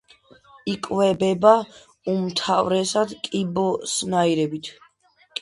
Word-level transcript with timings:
იკვებება 0.71 1.51
უმთავრესად 2.15 3.15
კიბოსნაირებით. 3.29 4.73